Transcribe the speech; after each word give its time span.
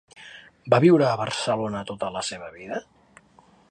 Va 0.73 0.79
viure 0.85 1.05
a 1.09 1.19
Barcelona 1.21 1.85
tota 1.93 2.13
la 2.19 2.27
seva 2.33 2.53
vida? 2.59 2.85